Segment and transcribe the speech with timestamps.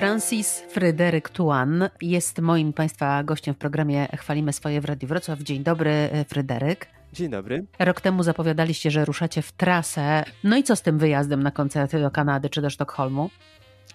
[0.00, 5.38] Francis Fryderyk Tuan jest moim Państwa gościem w programie Chwalimy swoje w Radiu Wrocław.
[5.38, 6.86] Dzień dobry, Fryderyk.
[7.12, 7.64] Dzień dobry.
[7.78, 10.24] Rok temu zapowiadaliście, że ruszacie w trasę.
[10.44, 13.30] No i co z tym wyjazdem na koncerty do Kanady czy do Sztokholmu?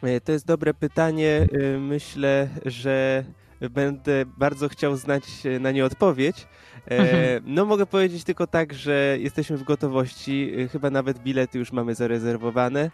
[0.04, 1.48] E, to jest dobre pytanie.
[1.52, 3.24] E, myślę, że
[3.62, 5.24] będę bardzo chciał znać
[5.60, 6.48] na nie odpowiedź.
[6.88, 7.44] E, mhm.
[7.46, 10.52] No mogę powiedzieć tylko tak, że jesteśmy w gotowości.
[10.72, 12.92] Chyba nawet bilety już mamy zarezerwowane.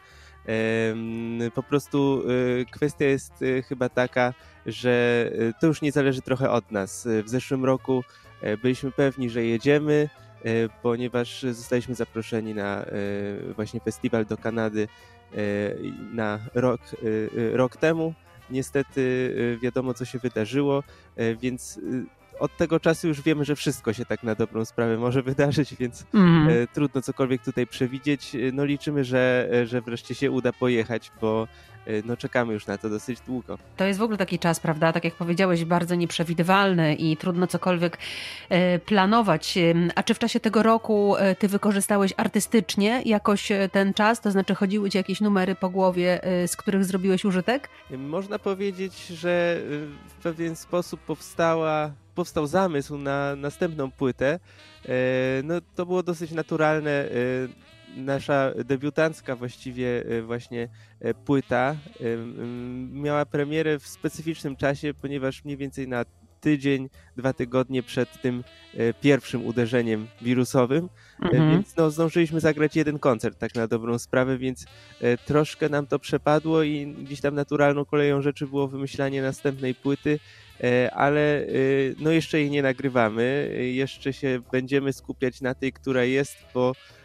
[1.55, 2.23] Po prostu
[2.71, 3.33] kwestia jest
[3.67, 4.33] chyba taka,
[4.65, 7.07] że to już nie zależy trochę od nas.
[7.23, 8.03] W zeszłym roku
[8.61, 10.09] byliśmy pewni, że jedziemy,
[10.81, 12.85] ponieważ zostaliśmy zaproszeni na
[13.55, 14.87] właśnie festiwal do Kanady
[16.13, 16.81] na rok,
[17.53, 18.13] rok temu.
[18.49, 20.83] Niestety wiadomo, co się wydarzyło,
[21.41, 21.79] więc
[22.41, 26.05] od tego czasu już wiemy, że wszystko się tak na dobrą sprawę może wydarzyć, więc
[26.13, 26.67] mm.
[26.73, 28.35] trudno cokolwiek tutaj przewidzieć.
[28.35, 31.47] E, no liczymy, że, e, że wreszcie się uda pojechać, bo
[32.05, 33.57] no czekamy już na to dosyć długo.
[33.77, 34.93] To jest w ogóle taki czas, prawda?
[34.93, 37.97] Tak jak powiedziałeś, bardzo nieprzewidywalny i trudno cokolwiek
[38.85, 39.57] planować.
[39.95, 44.21] A czy w czasie tego roku ty wykorzystałeś artystycznie jakoś ten czas?
[44.21, 47.69] To znaczy chodziły ci jakieś numery po głowie, z których zrobiłeś użytek?
[47.97, 49.61] Można powiedzieć, że
[50.07, 54.39] w pewien sposób powstała powstał zamysł na następną płytę,
[55.43, 57.05] no to było dosyć naturalne.
[57.97, 60.67] E, nasza debiutancka właściwie e, właśnie
[61.25, 61.75] płyta
[62.91, 66.05] miała premierę w specyficznym czasie, ponieważ mniej więcej na
[66.41, 68.43] tydzień, dwa tygodnie przed tym
[69.01, 70.89] pierwszym uderzeniem wirusowym,
[71.21, 71.51] mhm.
[71.51, 74.65] więc no, zdążyliśmy zagrać jeden koncert tak na dobrą sprawę, więc
[75.25, 80.19] troszkę nam to przepadło i gdzieś tam naturalną koleją rzeczy było wymyślanie następnej płyty,
[80.63, 81.47] E, ale e,
[81.99, 83.55] no jeszcze jej nie nagrywamy.
[83.73, 87.00] Jeszcze się będziemy skupiać na tej, która jest, bo E,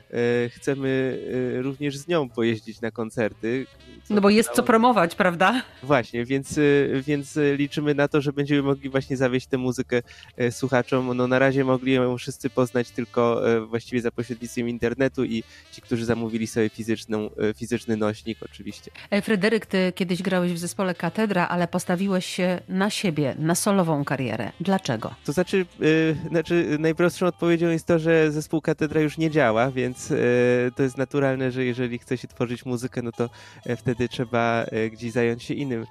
[0.49, 1.19] chcemy
[1.59, 3.67] e, również z nią pojeździć na koncerty.
[4.11, 5.63] No bo jest co promować, prawda?
[5.83, 6.63] Właśnie, więc, e,
[7.03, 10.03] więc liczymy na to, że będziemy mogli właśnie zawieść tę muzykę
[10.51, 11.17] słuchaczom.
[11.17, 16.05] No na razie mogli ją wszyscy poznać tylko właściwie za pośrednictwem internetu i ci, którzy
[16.05, 18.91] zamówili sobie fizyczną, fizyczny nośnik oczywiście.
[19.23, 24.53] Fryderyk, ty kiedyś grałeś w zespole Katedra, ale postawiłeś się na siebie, na solową karierę.
[24.61, 25.15] Dlaczego?
[25.25, 29.96] To znaczy, yy, znaczy najprostszą odpowiedzią jest to, że zespół Katedra już nie działa, więc
[29.97, 30.17] więc e,
[30.77, 33.31] to jest naturalne, że jeżeli chce się tworzyć muzykę, no to
[33.67, 35.87] e, wtedy trzeba e, gdzieś zająć się innym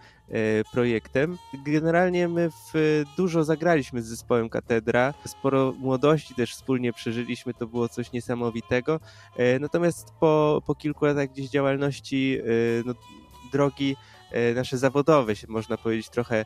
[0.71, 1.37] projektem.
[1.65, 7.89] Generalnie my w, dużo zagraliśmy z zespołem Katedra, sporo młodości też wspólnie przeżyliśmy, to było
[7.89, 8.99] coś niesamowitego.
[9.59, 12.39] Natomiast po, po kilku latach gdzieś działalności
[12.85, 12.93] no,
[13.51, 13.95] drogi
[14.55, 16.45] nasze zawodowe się można powiedzieć trochę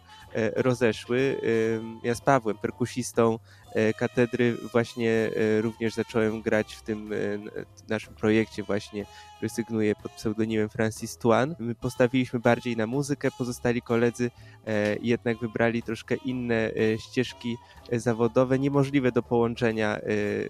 [0.56, 1.42] rozeszły.
[2.04, 3.40] Ja z Pawłem, perkusistą,
[3.74, 7.16] E, katedry właśnie e, również zacząłem grać w tym e,
[7.90, 9.06] naszym projekcie właśnie,
[9.66, 11.56] który pod pseudonimem Francis Tuan.
[11.60, 14.32] My postawiliśmy bardziej na muzykę, pozostali koledzy
[15.02, 17.58] jednak wybrali troszkę inne ścieżki
[17.92, 20.00] zawodowe, niemożliwe do połączenia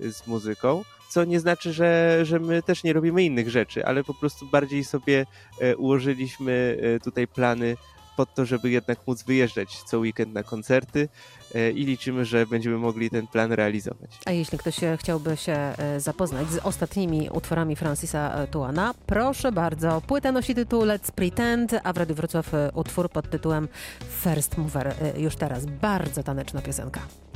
[0.02, 4.14] z muzyką co nie znaczy, że, że my też nie robimy innych rzeczy, ale po
[4.14, 5.26] prostu bardziej sobie
[5.78, 7.76] ułożyliśmy tutaj plany
[8.20, 11.10] pod to, żeby jednak móc wyjeżdżać co weekend na koncerty
[11.56, 14.12] e, i liczymy, że będziemy mogli ten plan realizować.
[14.26, 20.02] A jeśli ktoś chciałby się e, zapoznać z ostatnimi utworami Francisa Tuana, proszę bardzo.
[20.08, 23.68] Płyta nosi tytuł Let's Pretend, a w Radiu Wrocław e, utwór pod tytułem
[24.22, 24.94] First Mover.
[25.18, 27.29] Już teraz bardzo taneczna piosenka.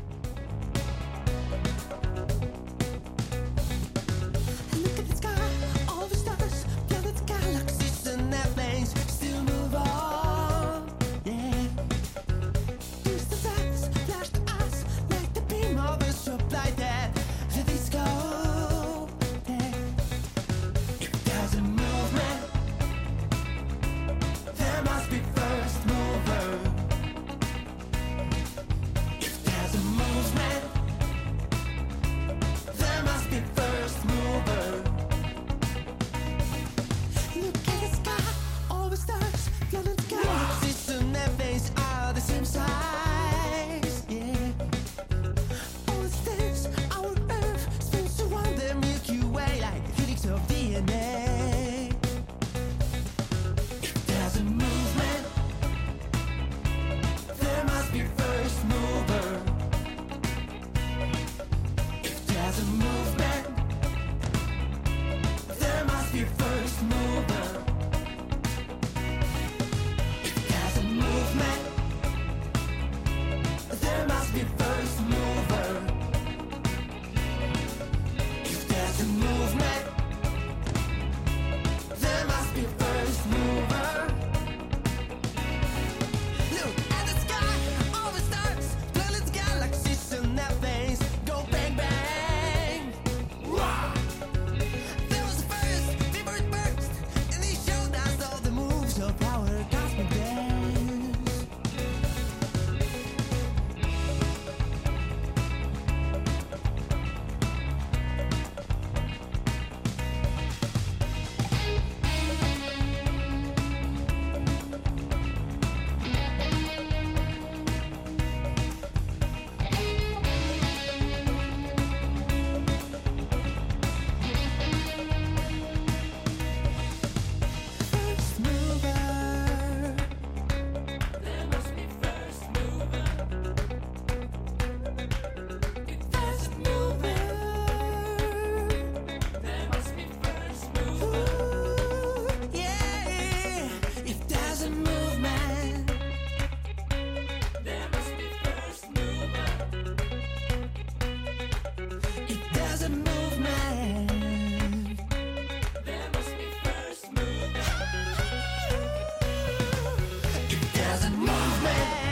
[161.64, 162.03] man.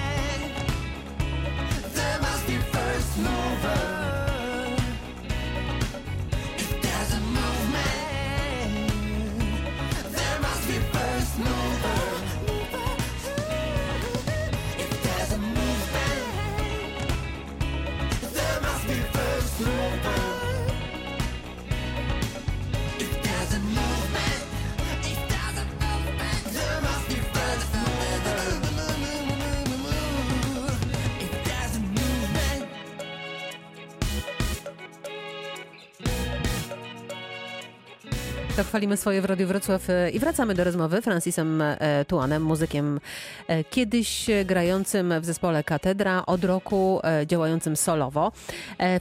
[38.56, 41.02] To chwalimy swoje w Radiu Wrocław e, i wracamy do rozmowy.
[41.02, 43.00] Francisem e, Tuanem, muzykiem
[43.48, 48.32] e, kiedyś grającym w zespole Katedra, od roku działającym solowo.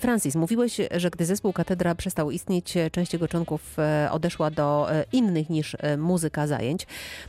[0.01, 3.77] Francis, mówiłeś, że gdy zespół Katedra przestał istnieć, część jego członków
[4.11, 6.87] odeszła do innych niż muzyka zajęć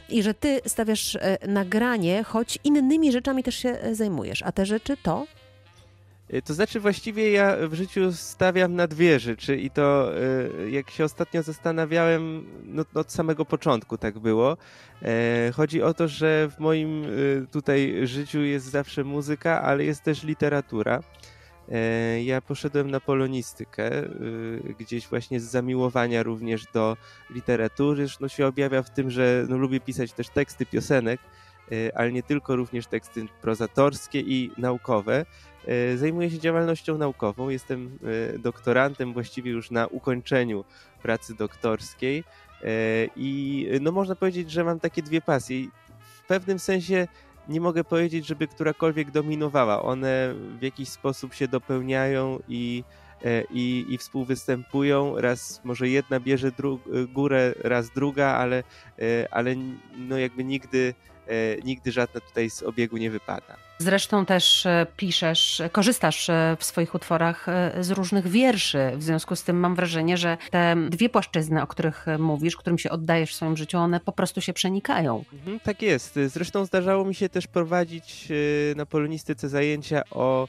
[0.09, 4.41] i że ty stawiasz nagranie, choć innymi rzeczami też się zajmujesz.
[4.41, 5.25] A te rzeczy to?
[6.33, 10.91] Y, to znaczy właściwie ja w życiu stawiam na dwie rzeczy i to y, jak
[10.91, 14.57] się ostatnio zastanawiałem, no, od samego początku tak było.
[15.01, 20.03] E, chodzi o to, że w moim y, tutaj życiu jest zawsze muzyka, ale jest
[20.03, 20.99] też literatura.
[22.23, 23.91] Ja poszedłem na polonistykę,
[24.79, 26.97] gdzieś właśnie z zamiłowania również do
[27.29, 28.05] literatury.
[28.19, 31.21] No się objawia w tym, że no, lubię pisać też teksty piosenek,
[31.95, 35.25] ale nie tylko, również teksty prozatorskie i naukowe.
[35.67, 37.49] E, zajmuję się działalnością naukową.
[37.49, 37.99] Jestem
[38.35, 40.63] e, doktorantem, właściwie już na ukończeniu
[41.01, 42.23] pracy doktorskiej.
[42.63, 42.65] E,
[43.15, 45.67] I no można powiedzieć, że mam takie dwie pasje.
[45.99, 47.07] W pewnym sensie
[47.49, 49.81] nie mogę powiedzieć, żeby którakolwiek dominowała.
[49.81, 52.83] One w jakiś sposób się dopełniają i,
[53.51, 55.21] i, i współwystępują.
[55.21, 56.51] Raz może jedna bierze
[57.13, 58.63] górę, raz druga, ale,
[59.31, 59.55] ale
[59.97, 60.93] no jakby nigdy,
[61.63, 63.70] nigdy żadna tutaj z obiegu nie wypada.
[63.81, 68.91] Zresztą też e, piszesz, korzystasz e, w swoich utworach e, z różnych wierszy.
[68.95, 72.89] W związku z tym mam wrażenie, że te dwie płaszczyzny, o których mówisz, którym się
[72.89, 75.23] oddajesz w swoim życiu, one po prostu się przenikają.
[75.33, 76.19] Mhm, tak jest.
[76.27, 78.27] Zresztą zdarzało mi się też prowadzić
[78.75, 80.47] na polonistyce zajęcia o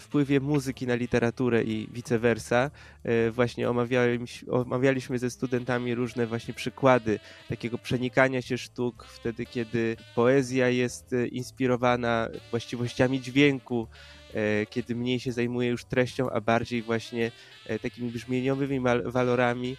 [0.00, 2.70] wpływie muzyki na literaturę i vice versa.
[3.32, 3.68] Właśnie
[4.50, 12.28] omawialiśmy, ze studentami różne właśnie przykłady takiego przenikania się sztuk wtedy, kiedy poezja jest inspirowana
[12.50, 13.88] właściwie właściwościami dźwięku,
[14.34, 17.30] e, kiedy mniej się zajmuje już treścią, a bardziej właśnie
[17.66, 19.76] e, takimi brzmieniowymi walorami, e,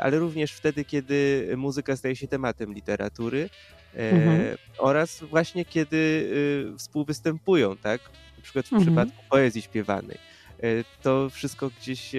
[0.00, 3.50] ale również wtedy, kiedy muzyka staje się tematem literatury
[3.94, 4.56] mhm.
[4.78, 6.30] oraz właśnie kiedy
[6.78, 8.00] współwystępują, tak?
[8.36, 8.86] Na przykład w mhm.
[8.86, 10.18] przypadku poezji śpiewanej.
[11.02, 12.12] To wszystko gdzieś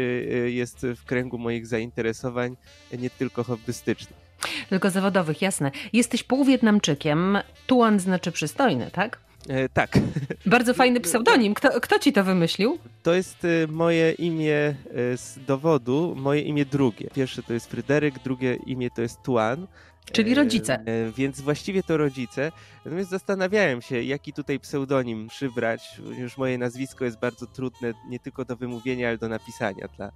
[0.46, 2.58] jest w kręgu moich zainteresowań,
[2.98, 4.28] nie tylko hobbystycznych.
[4.70, 5.72] Tylko zawodowych, jasne.
[5.94, 7.38] Jesteś półwietnamczykiem.
[7.68, 9.20] Tuan znaczy przystojny, tak?
[9.50, 10.00] E, tak.
[10.46, 11.54] Bardzo fajny pseudonim.
[11.54, 12.78] Kto, kto ci to wymyślił?
[13.04, 17.10] To jest e, moje imię e, z dowodu, moje imię drugie.
[17.14, 19.68] Pierwsze to jest Fryderyk, drugie imię to jest Tuan.
[20.12, 20.84] Czyli rodzice.
[21.18, 22.52] Więc właściwie to rodzice.
[22.86, 26.02] Natomiast zastanawiałem się, jaki tutaj pseudonim przybrać.
[26.18, 29.88] Już moje nazwisko jest bardzo trudne nie tylko do wymówienia, ale do napisania.
[29.98, 30.12] Dla,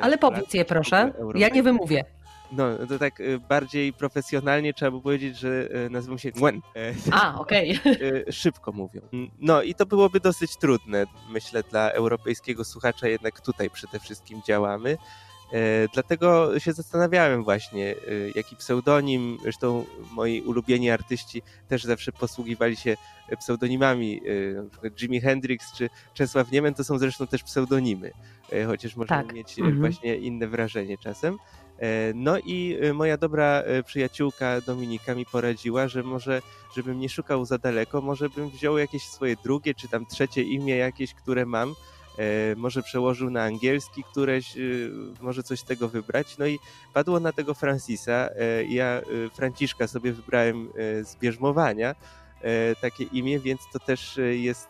[0.00, 2.04] ale powiedz je proszę, ja nie wymówię.
[2.52, 5.48] No, to tak y, bardziej profesjonalnie trzeba by powiedzieć, że
[5.86, 6.60] y, nazywam się Gwen.
[6.76, 7.78] E, A, okej.
[7.80, 8.24] Okay.
[8.32, 9.00] Szybko mówią.
[9.40, 14.96] No i to byłoby dosyć trudne, myślę, dla europejskiego słuchacza, jednak tutaj przede wszystkim działamy.
[15.52, 17.96] E, dlatego się zastanawiałem właśnie, e,
[18.34, 22.96] jaki pseudonim, zresztą moi ulubieni artyści też zawsze posługiwali się
[23.40, 24.20] pseudonimami,
[24.56, 28.10] na przykład Jimi Hendrix czy Czesław Niemen to są zresztą też pseudonimy,
[28.66, 29.32] chociaż można tak.
[29.32, 29.80] mieć mhm.
[29.80, 31.38] właśnie inne wrażenie czasem.
[31.82, 36.42] E, no i e, moja dobra e, przyjaciółka Dominika mi poradziła, że może,
[36.76, 40.76] żebym nie szukał za daleko, może bym wziął jakieś swoje drugie czy tam trzecie imię
[40.76, 41.74] jakieś, które mam,
[42.56, 44.54] może przełożył na angielski któreś,
[45.20, 46.38] może coś tego wybrać.
[46.38, 46.58] No i
[46.94, 48.28] padło na tego Francisa.
[48.68, 49.00] Ja
[49.34, 50.68] Franciszka sobie wybrałem
[51.02, 51.94] z bierzmowania
[52.80, 54.68] takie imię, więc to też jest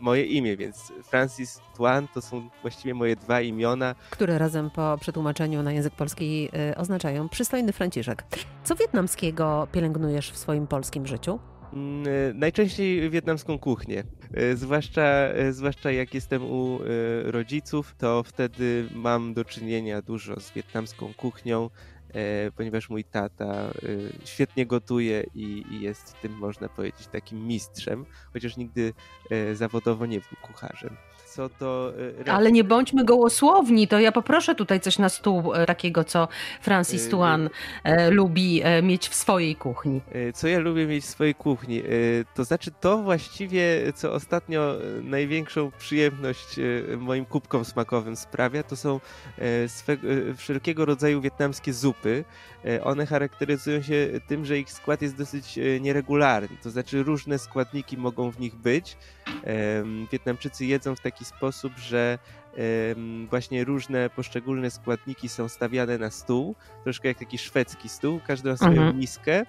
[0.00, 3.94] moje imię, więc Francis Tuan to są właściwie moje dwa imiona.
[4.10, 8.24] Które razem po przetłumaczeniu na język polski oznaczają przystojny Franciszek.
[8.64, 11.38] Co wietnamskiego pielęgnujesz w swoim polskim życiu?
[11.72, 14.04] Mm, y, najczęściej wietnamską kuchnię.
[14.38, 16.78] Y, zwłaszcza, zwłaszcza jak jestem u
[17.24, 21.70] rodziców, to wtedy mam do czynienia dużo z wietnamską kuchnią.
[22.56, 23.70] ponieważ mój tata
[24.24, 28.92] świetnie gotuje i, i jest tym, można powiedzieć, takim mistrzem, chociaż nigdy
[29.54, 30.96] zawodowo nie był kucharzem
[31.32, 31.92] co do...
[32.26, 36.28] E, Ale nie bądźmy gołosłowni, to ja poproszę tutaj coś na stół e, takiego, co
[36.60, 37.50] Francis e, Tuan
[38.10, 40.00] lubi mieć w swojej kuchni.
[40.34, 41.82] Co ja lubię mieć w swojej kuchni?
[42.34, 46.48] To znaczy to właściwie, co ostatnio największą przyjemność
[46.98, 49.00] moim kubkom smakowym sprawia, to są
[50.36, 52.24] wszelkiego rodzaju wietnamskie zupy.
[52.84, 58.30] One charakteryzują się tym, że ich skład jest dosyć nieregularny, to znaczy różne składniki mogą
[58.30, 58.96] w nich być.
[60.12, 62.18] Wietnamczycy jedzą w taki taki sposób, że
[63.30, 68.56] właśnie różne poszczególne składniki są stawiane na stół, troszkę jak taki szwedzki stół, każdy ma
[68.56, 68.98] swoją mhm.
[68.98, 69.44] miskę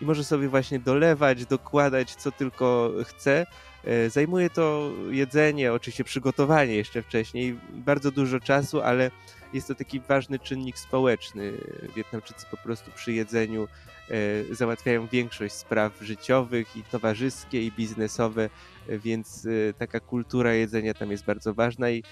[0.00, 3.46] i może sobie właśnie dolewać, dokładać co tylko chce.
[3.84, 9.10] E, zajmuje to jedzenie, oczywiście przygotowanie jeszcze wcześniej, bardzo dużo czasu, ale
[9.52, 11.52] jest to taki ważny czynnik społeczny.
[11.96, 13.68] Wietnamczycy po prostu przy jedzeniu
[14.10, 18.50] e, załatwiają większość spraw życiowych i towarzyskie i biznesowe,
[18.88, 22.02] więc e, taka kultura jedzenia tam jest bardzo ważna i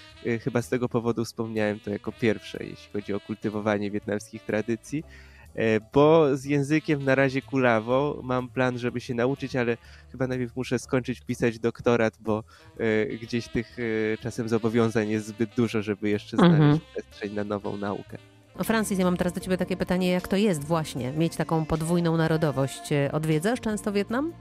[0.44, 5.04] chyba z tego powodu wspomniałem to jako pierwsze, jeśli chodzi o kultywowanie wietnamskich tradycji.
[5.58, 8.20] E, bo z językiem na razie kulawo.
[8.22, 9.76] Mam plan, żeby się nauczyć, ale
[10.12, 12.44] chyba najpierw muszę skończyć pisać doktorat, bo
[12.78, 16.80] e, gdzieś tych e, czasem zobowiązań jest zbyt dużo, żeby jeszcze znaleźć mhm.
[16.92, 18.18] przestrzeń na nową naukę.
[18.64, 22.16] Francis, ja mam teraz do Ciebie takie pytanie, jak to jest właśnie mieć taką podwójną
[22.16, 22.90] narodowość?
[23.12, 24.32] Odwiedzasz często Wietnam?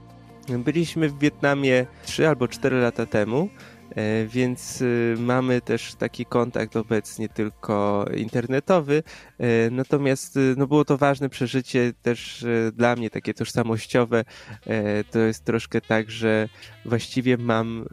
[0.48, 3.48] Byliśmy w Wietnamie 3 albo 4 lata temu.
[3.96, 9.02] E, więc y, mamy też taki kontakt obecnie tylko internetowy.
[9.38, 14.24] E, natomiast y, no było to ważne przeżycie też y, dla mnie, takie tożsamościowe.
[14.66, 16.48] E, to jest troszkę tak, że
[16.84, 17.86] właściwie mam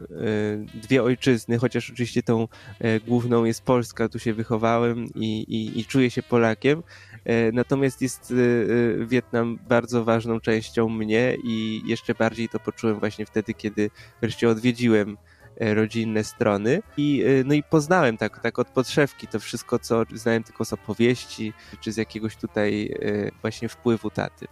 [0.74, 2.48] dwie ojczyzny, chociaż oczywiście tą
[3.06, 6.82] główną jest Polska, tu się wychowałem i, i, i czuję się Polakiem.
[7.52, 8.34] Natomiast jest
[9.06, 15.16] Wietnam bardzo ważną częścią mnie i jeszcze bardziej to poczułem właśnie wtedy, kiedy wreszcie odwiedziłem
[15.60, 20.42] rodzinne strony i, e, no i poznałem tak, tak od podszewki to wszystko, co znałem
[20.42, 24.46] tylko z opowieści, czy z jakiegoś tutaj e, właśnie wpływu taty.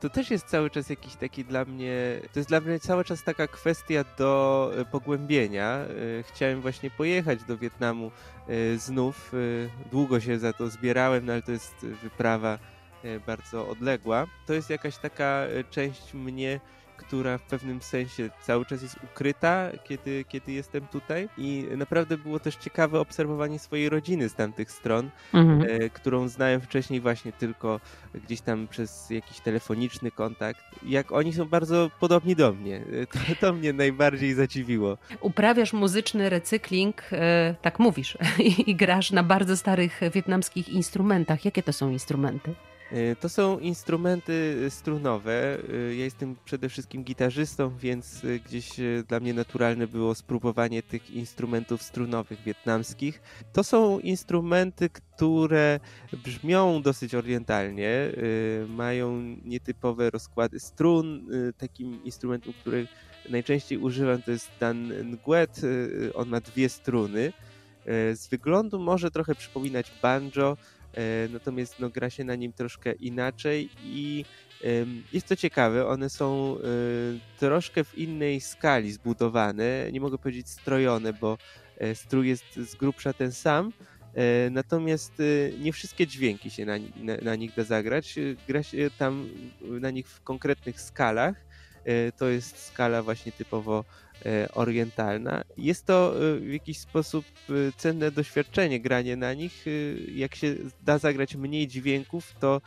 [0.00, 3.24] To też jest cały czas jakiś taki dla mnie, to jest dla mnie cały czas
[3.24, 5.78] taka kwestia do pogłębienia.
[6.28, 8.10] Chciałem właśnie pojechać do Wietnamu
[8.76, 9.32] znów.
[9.90, 12.58] Długo się za to zbierałem, no ale to jest wyprawa
[13.26, 14.26] bardzo odległa.
[14.46, 16.60] To jest jakaś taka część mnie,
[17.00, 21.28] która w pewnym sensie cały czas jest ukryta, kiedy, kiedy jestem tutaj.
[21.38, 25.62] I naprawdę było też ciekawe obserwowanie swojej rodziny z tamtych stron, mhm.
[25.62, 27.80] e, którą znałem wcześniej właśnie tylko
[28.14, 30.60] gdzieś tam przez jakiś telefoniczny kontakt.
[30.86, 32.76] Jak oni są bardzo podobni do mnie.
[32.76, 34.98] E, to, to mnie najbardziej zadziwiło.
[35.20, 41.44] Uprawiasz muzyczny recykling, e, tak mówisz, i, i grasz na bardzo starych wietnamskich instrumentach.
[41.44, 42.54] Jakie to są instrumenty?
[42.92, 45.58] E, to są instrumenty strunowe.
[45.58, 48.70] E, ja jestem przede wszystkim gitarzystą, więc gdzieś
[49.08, 53.22] dla mnie naturalne było spróbowanie tych instrumentów strunowych wietnamskich.
[53.52, 55.80] To są instrumenty, które
[56.24, 58.12] brzmią dosyć orientalnie,
[58.68, 61.26] mają nietypowe rozkłady strun.
[61.58, 62.86] Takim instrumentem, który
[63.28, 65.60] najczęściej używam, to jest Dan Nguet.
[66.14, 67.32] On ma dwie struny.
[68.14, 70.56] Z wyglądu może trochę przypominać banjo,
[71.30, 74.24] natomiast no, gra się na nim troszkę inaczej i
[75.12, 76.60] jest to ciekawe, one są e,
[77.38, 81.38] troszkę w innej skali zbudowane, nie mogę powiedzieć strojone, bo
[81.78, 83.72] e, strój jest z grubsza ten sam,
[84.50, 85.12] natomiast
[85.60, 88.18] nie wszystkie dźwięki się na, na, na nich da zagrać,
[88.48, 89.28] gra się tam
[89.62, 91.36] na nich w konkretnych skalach,
[92.16, 94.09] to jest skala właśnie typowo E,
[94.54, 95.44] orientalna.
[95.56, 99.64] Jest to e, w jakiś sposób e, cenne doświadczenie granie na nich.
[100.14, 102.60] Jak się da zagrać mniej dźwięków, to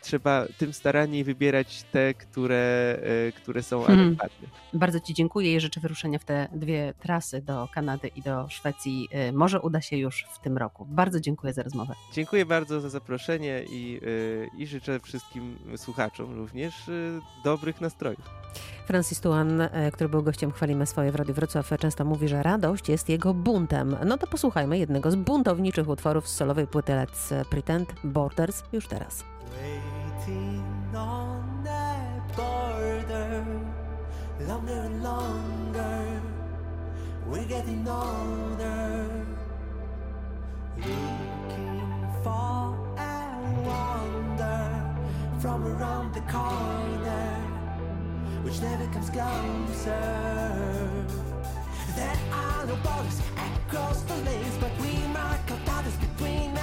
[0.00, 2.98] trzeba tym staranniej wybierać te, które,
[3.36, 4.06] które są hmm.
[4.08, 4.48] adekwatne.
[4.72, 9.08] Bardzo Ci dziękuję i życzę wyruszenia w te dwie trasy do Kanady i do Szwecji.
[9.32, 10.86] Może uda się już w tym roku.
[10.90, 11.94] Bardzo dziękuję za rozmowę.
[12.12, 14.00] Dziękuję bardzo za zaproszenie i,
[14.58, 16.74] i życzę wszystkim słuchaczom również
[17.44, 18.24] dobrych nastrojów.
[18.88, 22.88] Francis Tuan, e, który był gościem Chwalimy Swoje w Radiu Wrocław, często mówi, że radość
[22.88, 23.96] jest jego buntem.
[24.06, 29.24] No to posłuchajmy jednego z buntowniczych utworów z solowej płyty Let's Pretend Borders już teraz.
[45.40, 47.37] from around the corner
[48.42, 49.98] which never comes closer.
[51.96, 56.57] There are no borders across the lanes, but we mark our borders between